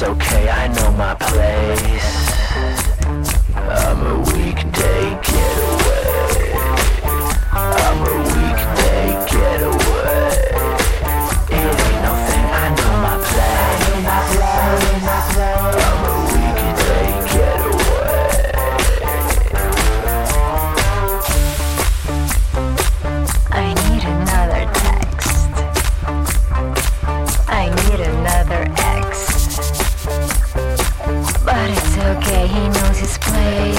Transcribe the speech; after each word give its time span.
It's 0.00 0.06
okay, 0.06 0.48
I 0.48 0.68
know 0.68 0.92
my 0.92 1.12
display. 33.08 33.77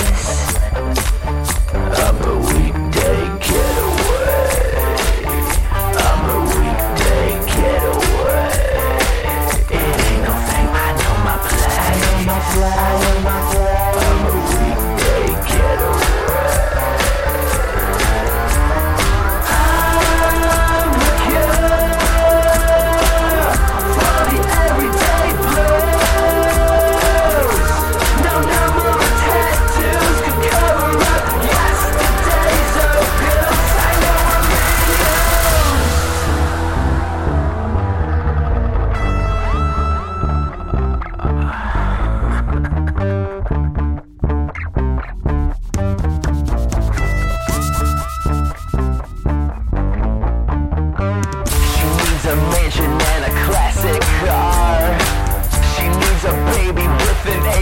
engine 52.69 52.85
and 52.85 53.25
a 53.25 53.33
classic 53.45 54.01
car. 54.21 54.77
She 55.73 55.87
needs 55.87 56.23
a 56.25 56.33
baby 56.53 56.87
with 56.87 57.25
an 57.25 57.58